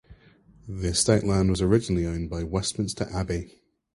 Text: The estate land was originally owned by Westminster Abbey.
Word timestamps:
The 0.67 0.87
estate 0.87 1.23
land 1.25 1.51
was 1.51 1.61
originally 1.61 2.07
owned 2.07 2.27
by 2.31 2.41
Westminster 2.41 3.07
Abbey. 3.13 3.53